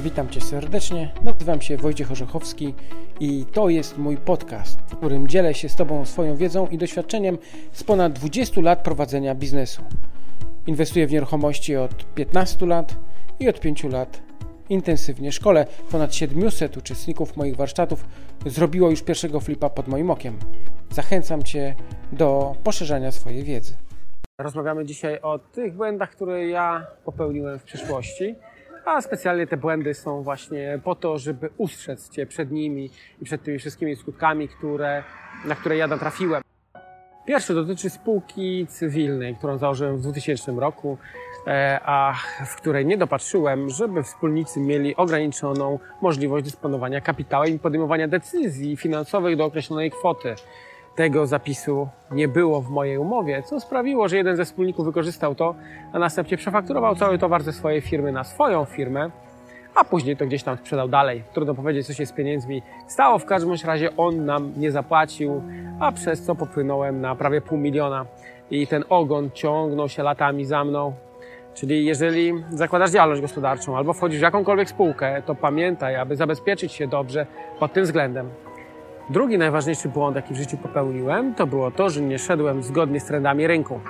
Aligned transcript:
Witam 0.00 0.28
Cię 0.28 0.40
serdecznie. 0.40 1.12
Nazywam 1.22 1.60
się 1.60 1.76
Wojciech 1.76 2.12
Orzechowski 2.12 2.74
i 3.20 3.44
to 3.52 3.68
jest 3.68 3.98
mój 3.98 4.16
podcast, 4.16 4.80
w 4.80 4.96
którym 4.96 5.28
dzielę 5.28 5.54
się 5.54 5.68
z 5.68 5.76
Tobą 5.76 6.04
swoją 6.04 6.36
wiedzą 6.36 6.66
i 6.66 6.78
doświadczeniem 6.78 7.38
z 7.72 7.84
ponad 7.84 8.12
20 8.12 8.60
lat 8.60 8.82
prowadzenia 8.82 9.34
biznesu. 9.34 9.82
Inwestuję 10.66 11.06
w 11.06 11.12
nieruchomości 11.12 11.76
od 11.76 12.14
15 12.14 12.66
lat 12.66 12.96
i 13.40 13.48
od 13.48 13.60
5 13.60 13.84
lat 13.84 14.22
intensywnie 14.68 15.32
szkole. 15.32 15.66
Ponad 15.90 16.14
700 16.14 16.76
uczestników 16.76 17.36
moich 17.36 17.56
warsztatów 17.56 18.04
zrobiło 18.46 18.90
już 18.90 19.02
pierwszego 19.02 19.40
flipa 19.40 19.70
pod 19.70 19.88
moim 19.88 20.10
okiem. 20.10 20.38
Zachęcam 20.90 21.42
Cię 21.42 21.74
do 22.12 22.54
poszerzania 22.64 23.12
swojej 23.12 23.44
wiedzy. 23.44 23.74
Rozmawiamy 24.38 24.84
dzisiaj 24.84 25.20
o 25.22 25.38
tych 25.38 25.74
błędach, 25.74 26.10
które 26.10 26.48
ja 26.48 26.86
popełniłem 27.04 27.58
w 27.58 27.62
przyszłości 27.62 28.34
a 28.86 29.02
specjalnie 29.02 29.46
te 29.46 29.56
błędy 29.56 29.94
są 29.94 30.22
właśnie 30.22 30.80
po 30.84 30.94
to, 30.94 31.18
żeby 31.18 31.50
ustrzec 31.56 32.10
Cię 32.10 32.26
przed 32.26 32.50
nimi 32.50 32.90
i 33.22 33.24
przed 33.24 33.42
tymi 33.42 33.58
wszystkimi 33.58 33.96
skutkami, 33.96 34.48
które, 34.48 35.04
na 35.44 35.54
które 35.54 35.76
ja 35.76 35.86
natrafiłem. 35.86 36.42
Pierwszy 37.26 37.54
dotyczy 37.54 37.90
spółki 37.90 38.66
cywilnej, 38.66 39.36
którą 39.36 39.58
założyłem 39.58 39.96
w 39.96 40.00
2000 40.00 40.52
roku, 40.52 40.98
e, 41.46 41.80
a 41.84 42.14
w 42.46 42.56
której 42.56 42.86
nie 42.86 42.96
dopatrzyłem, 42.96 43.70
żeby 43.70 44.02
wspólnicy 44.02 44.60
mieli 44.60 44.96
ograniczoną 44.96 45.78
możliwość 46.02 46.44
dysponowania 46.44 47.00
kapitałem 47.00 47.54
i 47.54 47.58
podejmowania 47.58 48.08
decyzji 48.08 48.76
finansowych 48.76 49.36
do 49.36 49.44
określonej 49.44 49.90
kwoty 49.90 50.34
tego 50.96 51.26
zapisu 51.26 51.88
nie 52.10 52.28
było 52.28 52.60
w 52.60 52.70
mojej 52.70 52.98
umowie, 52.98 53.42
co 53.42 53.60
sprawiło, 53.60 54.08
że 54.08 54.16
jeden 54.16 54.36
ze 54.36 54.44
wspólników 54.44 54.84
wykorzystał 54.84 55.34
to, 55.34 55.54
a 55.92 55.98
następnie 55.98 56.36
przefakturował 56.36 56.96
cały 56.96 57.18
towar 57.18 57.42
ze 57.42 57.52
swojej 57.52 57.80
firmy 57.80 58.12
na 58.12 58.24
swoją 58.24 58.64
firmę, 58.64 59.10
a 59.74 59.84
później 59.84 60.16
to 60.16 60.26
gdzieś 60.26 60.42
tam 60.42 60.56
sprzedał 60.56 60.88
dalej. 60.88 61.22
Trudno 61.32 61.54
powiedzieć, 61.54 61.86
co 61.86 61.94
się 61.94 62.06
z 62.06 62.12
pieniędzmi 62.12 62.62
stało. 62.86 63.18
W 63.18 63.24
każdym 63.24 63.52
razie 63.64 63.96
on 63.96 64.24
nam 64.24 64.52
nie 64.56 64.70
zapłacił, 64.70 65.42
a 65.80 65.92
przez 65.92 66.22
co 66.22 66.34
popłynąłem 66.34 67.00
na 67.00 67.14
prawie 67.14 67.40
pół 67.40 67.58
miliona. 67.58 68.06
I 68.50 68.66
ten 68.66 68.84
ogon 68.88 69.30
ciągnął 69.30 69.88
się 69.88 70.02
latami 70.02 70.44
za 70.44 70.64
mną. 70.64 70.92
Czyli 71.54 71.84
jeżeli 71.84 72.32
zakładasz 72.50 72.90
działalność 72.90 73.22
gospodarczą 73.22 73.76
albo 73.76 73.92
wchodzisz 73.92 74.18
w 74.18 74.22
jakąkolwiek 74.22 74.68
spółkę, 74.68 75.22
to 75.26 75.34
pamiętaj, 75.34 75.96
aby 75.96 76.16
zabezpieczyć 76.16 76.72
się 76.72 76.86
dobrze 76.86 77.26
pod 77.58 77.72
tym 77.72 77.84
względem, 77.84 78.30
Drugi 79.10 79.38
najważniejszy 79.38 79.88
błąd, 79.88 80.16
jaki 80.16 80.34
w 80.34 80.36
życiu 80.36 80.56
popełniłem, 80.56 81.34
to 81.34 81.46
było 81.46 81.70
to, 81.70 81.90
że 81.90 82.00
nie 82.00 82.18
szedłem 82.18 82.62
zgodnie 82.62 83.00
z 83.00 83.04
trendami 83.04 83.46
rynku. 83.46 83.80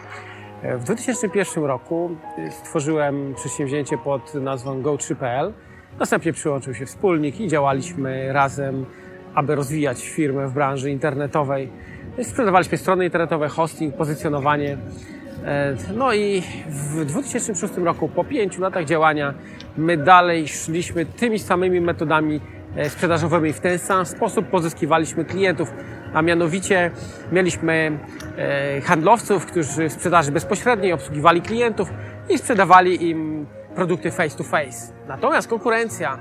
W 0.62 0.84
2001 0.84 1.64
roku 1.64 2.10
stworzyłem 2.50 3.34
przedsięwzięcie 3.34 3.98
pod 3.98 4.34
nazwą 4.34 4.82
go3.pl. 4.82 5.52
Następnie 5.98 6.32
przyłączył 6.32 6.74
się 6.74 6.86
wspólnik 6.86 7.40
i 7.40 7.48
działaliśmy 7.48 8.32
razem, 8.32 8.86
aby 9.34 9.54
rozwijać 9.54 10.08
firmę 10.08 10.48
w 10.48 10.52
branży 10.52 10.90
internetowej. 10.90 11.70
Sprzedawaliśmy 12.22 12.78
strony 12.78 13.04
internetowe, 13.04 13.48
hosting, 13.48 13.94
pozycjonowanie. 13.94 14.78
No 15.94 16.12
i 16.14 16.42
w 16.68 17.04
2006 17.04 17.76
roku, 17.76 18.08
po 18.08 18.24
pięciu 18.24 18.62
latach 18.62 18.84
działania, 18.84 19.34
my 19.76 19.96
dalej 19.96 20.48
szliśmy 20.48 21.06
tymi 21.06 21.38
samymi 21.38 21.80
metodami 21.80 22.40
E, 22.40 22.55
sprzedażowymi. 22.88 23.52
W 23.52 23.60
ten 23.60 23.78
sam 23.78 24.06
sposób 24.06 24.46
pozyskiwaliśmy 24.46 25.24
klientów, 25.24 25.72
a 26.14 26.22
mianowicie 26.22 26.90
mieliśmy 27.32 27.98
e, 28.38 28.80
handlowców, 28.80 29.46
którzy 29.46 29.88
w 29.88 29.92
sprzedaży 29.92 30.32
bezpośredniej 30.32 30.92
obsługiwali 30.92 31.42
klientów 31.42 31.88
i 32.28 32.38
sprzedawali 32.38 33.10
im 33.10 33.46
produkty 33.74 34.10
face 34.10 34.38
to 34.38 34.44
face. 34.44 34.92
Natomiast 35.08 35.48
konkurencja 35.48 36.18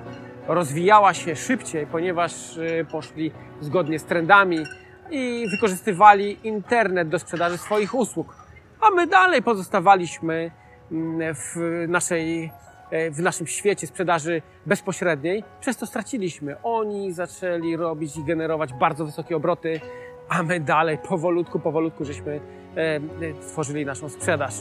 rozwijała 0.48 1.14
się 1.14 1.36
szybciej, 1.36 1.88
ponieważ 1.88 2.58
e, 2.58 2.86
poszli 2.86 3.32
zgodnie 3.62 4.00
z 4.00 4.04
trendami 4.04 4.66
i 5.12 5.46
wykorzystywali 5.52 6.38
internet 6.44 7.10
do 7.10 7.20
sprzedaży 7.20 7.58
swoich 7.58 7.96
usług. 7.96 8.36
A 8.82 8.90
my 8.90 9.08
dalej 9.08 9.42
pozostawaliśmy 9.42 10.52
mm, 10.92 11.36
w 11.36 11.56
naszej 11.88 12.52
E, 12.52 12.75
w 13.12 13.20
naszym 13.20 13.48
świecie 13.48 13.88
sprzedaży 13.88 14.42
bezpośredniej. 14.66 15.44
Przez 15.60 15.78
to 15.78 15.86
straciliśmy. 15.86 16.56
Oni 16.64 17.14
zaczęli 17.14 17.76
robić 17.76 18.18
i 18.18 18.24
generować 18.24 18.74
bardzo 18.74 19.06
wysokie 19.06 19.36
obroty, 19.36 19.82
a 20.30 20.44
my 20.44 20.60
dalej 20.60 20.98
powolutku, 20.98 21.60
powolutku 21.60 22.06
żeśmy 22.06 22.40
e, 22.78 22.96
e, 22.96 23.02
tworzyli 23.42 23.86
naszą 23.86 24.10
sprzedaż. 24.10 24.54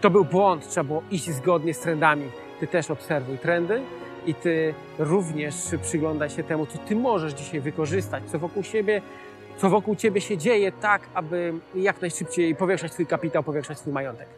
To 0.00 0.10
był 0.10 0.24
błąd, 0.24 0.68
trzeba 0.68 0.84
było 0.84 1.02
iść 1.10 1.30
zgodnie 1.30 1.74
z 1.74 1.80
trendami. 1.80 2.30
Ty 2.60 2.66
też 2.66 2.90
obserwuj 2.90 3.38
trendy 3.38 3.82
i 4.26 4.34
ty 4.34 4.74
również 4.98 5.54
przyglądaj 5.82 6.30
się 6.30 6.42
temu, 6.42 6.66
co 6.66 6.78
ty 6.78 6.96
możesz 6.96 7.32
dzisiaj 7.32 7.60
wykorzystać, 7.60 8.22
co 8.26 8.38
wokół 8.38 8.62
siebie, 8.62 9.02
co 9.56 9.70
wokół 9.70 9.96
ciebie 9.96 10.20
się 10.20 10.38
dzieje, 10.38 10.72
tak, 10.72 11.02
aby 11.14 11.54
jak 11.74 12.00
najszybciej 12.00 12.54
powiększać 12.54 12.92
swój 12.92 13.06
kapitał, 13.06 13.42
powiększać 13.42 13.78
swój 13.78 13.92
majątek. 13.92 14.28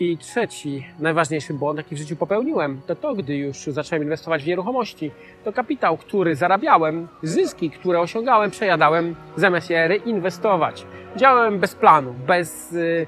I 0.00 0.18
trzeci, 0.18 0.86
najważniejszy 0.98 1.54
błąd, 1.54 1.78
jaki 1.78 1.94
w 1.94 1.98
życiu 1.98 2.16
popełniłem, 2.16 2.80
to 2.86 2.96
to, 2.96 3.14
gdy 3.14 3.36
już 3.36 3.58
zacząłem 3.58 4.02
inwestować 4.02 4.42
w 4.42 4.46
nieruchomości, 4.46 5.10
to 5.44 5.52
kapitał, 5.52 5.96
który 5.96 6.36
zarabiałem, 6.36 7.08
zyski, 7.22 7.70
które 7.70 8.00
osiągałem, 8.00 8.50
przejadałem, 8.50 9.14
zamiast 9.36 9.70
je 9.70 9.88
reinwestować. 9.88 10.86
Działałem 11.16 11.58
bez 11.58 11.74
planu, 11.74 12.14
bez 12.26 12.72
y, 12.72 13.06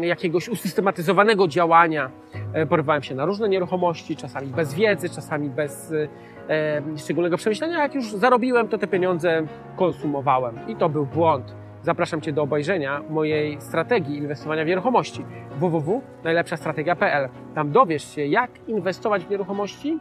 jakiegoś 0.00 0.48
usystematyzowanego 0.48 1.48
działania. 1.48 2.10
E, 2.52 2.66
porywałem 2.66 3.02
się 3.02 3.14
na 3.14 3.24
różne 3.24 3.48
nieruchomości, 3.48 4.16
czasami 4.16 4.46
bez 4.46 4.74
wiedzy, 4.74 5.08
czasami 5.08 5.50
bez 5.50 5.90
y, 5.90 6.08
e, 6.48 6.82
szczególnego 6.98 7.36
przemyślenia. 7.36 7.82
Jak 7.82 7.94
już 7.94 8.12
zarobiłem, 8.12 8.68
to 8.68 8.78
te 8.78 8.86
pieniądze 8.86 9.46
konsumowałem. 9.76 10.58
I 10.68 10.76
to 10.76 10.88
był 10.88 11.06
błąd 11.06 11.63
zapraszam 11.84 12.20
Cię 12.20 12.32
do 12.32 12.42
obejrzenia 12.42 13.02
mojej 13.10 13.60
strategii 13.60 14.16
inwestowania 14.16 14.64
w 14.64 14.66
nieruchomości 14.66 15.24
www.najlepszastrategia.pl. 15.58 17.28
Tam 17.54 17.72
dowiesz 17.72 18.14
się, 18.14 18.26
jak 18.26 18.50
inwestować 18.68 19.24
w 19.24 19.30
nieruchomości 19.30 19.98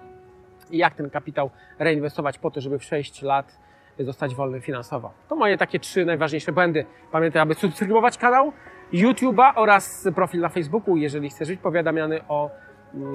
i 0.71 0.77
jak 0.77 0.95
ten 0.95 1.09
kapitał 1.09 1.49
reinwestować 1.79 2.37
po 2.37 2.51
to, 2.51 2.61
żeby 2.61 2.79
w 2.79 2.83
6 2.83 3.21
lat 3.21 3.59
zostać 3.99 4.35
wolnym 4.35 4.61
finansowo. 4.61 5.11
To 5.29 5.35
moje 5.35 5.57
takie 5.57 5.79
trzy 5.79 6.05
najważniejsze 6.05 6.51
błędy. 6.51 6.85
Pamiętaj, 7.11 7.41
aby 7.41 7.55
subskrybować 7.55 8.17
kanał 8.17 8.51
YouTube'a 8.93 9.51
oraz 9.55 10.07
profil 10.15 10.41
na 10.41 10.49
Facebooku, 10.49 10.97
jeżeli 10.97 11.29
chcesz 11.29 11.47
być 11.47 11.59
powiadamiany 11.59 12.19
o 12.27 12.49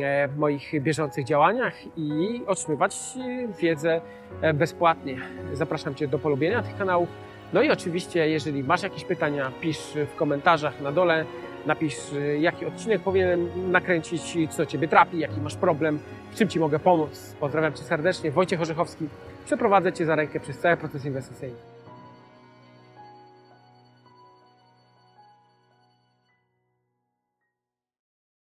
e, 0.00 0.28
moich 0.36 0.82
bieżących 0.82 1.24
działaniach 1.24 1.74
i 1.96 2.42
otrzymywać 2.46 2.96
wiedzę 3.60 4.00
e, 4.40 4.54
bezpłatnie. 4.54 5.16
Zapraszam 5.52 5.94
Cię 5.94 6.08
do 6.08 6.18
polubienia 6.18 6.62
tych 6.62 6.78
kanałów 6.78 7.08
no 7.52 7.62
i 7.62 7.70
oczywiście, 7.70 8.28
jeżeli 8.28 8.64
masz 8.64 8.82
jakieś 8.82 9.04
pytania, 9.04 9.52
pisz 9.60 9.92
w 10.12 10.16
komentarzach 10.16 10.80
na 10.80 10.92
dole, 10.92 11.24
napisz 11.66 11.96
jaki 12.40 12.66
odcinek 12.66 13.02
powinienem 13.02 13.48
nakręcić, 13.70 14.36
co 14.50 14.66
Ciebie 14.66 14.88
trapi, 14.88 15.18
jaki 15.18 15.40
masz 15.40 15.54
problem, 15.54 15.98
w 16.30 16.34
czym 16.34 16.48
Ci 16.48 16.60
mogę 16.60 16.78
pomóc. 16.78 17.36
Pozdrawiam 17.40 17.74
Cię 17.74 17.82
serdecznie, 17.82 18.30
Wojciech 18.30 18.60
Orzechowski. 18.60 19.08
Przeprowadzę 19.46 19.92
Cię 19.92 20.06
za 20.06 20.14
rękę 20.14 20.40
przez 20.40 20.58
cały 20.58 20.76
proces 20.76 21.04
inwestycyjny. 21.04 21.77